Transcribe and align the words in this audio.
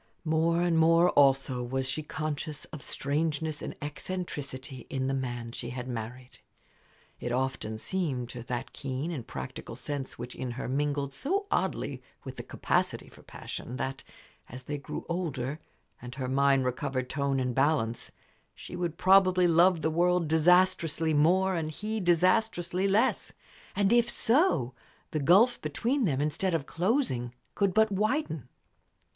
More 0.25 0.61
and 0.61 0.79
more, 0.79 1.11
also, 1.11 1.61
was 1.61 1.87
she 1.87 2.01
conscious 2.01 2.65
of 2.73 2.81
strangeness 2.81 3.61
and 3.61 3.75
eccentricity 3.83 4.87
in 4.89 5.05
the 5.05 5.13
man 5.13 5.51
she 5.51 5.69
had 5.69 5.87
married. 5.87 6.39
It 7.19 7.31
often 7.31 7.77
seemed 7.77 8.27
to 8.29 8.41
that 8.45 8.73
keen 8.73 9.11
and 9.11 9.27
practical 9.27 9.75
sense 9.75 10.17
which 10.17 10.33
in 10.33 10.53
her 10.57 10.67
mingled 10.67 11.13
so 11.13 11.45
oddly 11.51 12.01
with 12.23 12.37
the 12.37 12.41
capacity 12.41 13.09
for 13.09 13.21
passion 13.21 13.75
that, 13.77 14.03
as 14.49 14.63
they 14.63 14.79
grew 14.79 15.05
older, 15.07 15.59
and 16.01 16.15
her 16.15 16.27
mind 16.27 16.65
recovered 16.65 17.07
tone 17.07 17.39
and 17.39 17.53
balance, 17.53 18.11
she 18.55 18.75
would 18.75 18.97
probably 18.97 19.47
love 19.47 19.81
the 19.83 19.91
world 19.91 20.27
disastrously 20.27 21.13
more 21.13 21.53
and 21.53 21.69
he 21.69 21.99
disastrously 21.99 22.87
less. 22.87 23.33
And 23.75 23.93
if 23.93 24.09
so, 24.09 24.73
the 25.11 25.19
gulf 25.19 25.61
between 25.61 26.05
them, 26.05 26.21
instead 26.21 26.55
of 26.55 26.65
closing, 26.65 27.35
could 27.53 27.71
but 27.75 27.91
widen. 27.91 28.49